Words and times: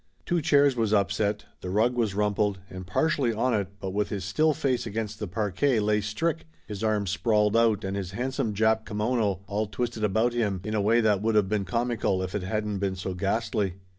Two 0.25 0.41
chairs 0.41 0.75
was 0.75 0.93
upset, 0.95 1.45
the 1.61 1.69
rug 1.69 1.93
was 1.93 2.15
rumpled, 2.15 2.57
and 2.71 2.87
partially 2.87 3.31
on 3.33 3.53
it 3.53 3.67
but 3.79 3.91
with 3.91 4.09
his 4.09 4.25
still 4.25 4.51
face 4.51 4.87
against 4.87 5.19
the 5.19 5.27
parquet, 5.27 5.79
lay 5.79 6.01
Strick, 6.01 6.47
his 6.65 6.83
arms 6.83 7.11
sprawled 7.11 7.55
out 7.55 7.83
and 7.83 7.95
his 7.95 8.09
handsome 8.09 8.55
Jap 8.55 8.83
kimono 8.83 9.41
all 9.45 9.67
twisted 9.67 10.03
about 10.03 10.33
him 10.33 10.59
in 10.63 10.73
a 10.73 10.81
way 10.81 11.01
that 11.01 11.21
would 11.21 11.35
of 11.35 11.47
been 11.49 11.65
comical 11.65 12.23
if 12.23 12.33
it 12.33 12.41
hadn't 12.41 12.79
been 12.79 12.95
so 12.95 13.13
ghastly. 13.13 13.75